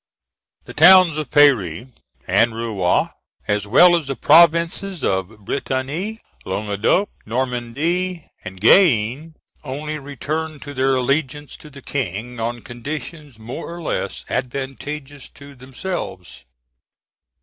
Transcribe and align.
The 0.65 0.73
towns 0.73 1.19
of 1.19 1.29
Paris 1.29 1.89
and 2.25 2.55
Rouen, 2.55 3.11
as 3.47 3.67
well 3.67 3.95
as 3.95 4.07
the 4.07 4.15
provinces 4.15 5.03
of 5.03 5.45
Brittany, 5.45 6.21
Languedoc, 6.43 7.09
Normandy, 7.27 8.25
and 8.43 8.59
Guyenne, 8.59 9.35
only 9.63 9.99
returned 9.99 10.63
to 10.63 10.73
their 10.73 10.95
allegiance 10.95 11.55
to 11.57 11.69
the 11.69 11.83
King 11.83 12.39
on 12.39 12.61
conditions 12.61 13.37
more 13.37 13.71
or 13.71 13.79
less 13.79 14.25
advantageous 14.27 15.29
to 15.29 15.53
themselves. 15.53 16.45